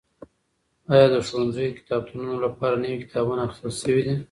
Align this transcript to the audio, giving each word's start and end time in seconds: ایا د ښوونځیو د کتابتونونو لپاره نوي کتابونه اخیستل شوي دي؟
ایا 0.91 1.05
د 1.13 1.15
ښوونځیو 1.27 1.71
د 1.73 1.77
کتابتونونو 1.79 2.35
لپاره 2.45 2.75
نوي 2.83 2.97
کتابونه 3.03 3.41
اخیستل 3.43 3.71
شوي 3.83 4.01
دي؟ 4.07 4.15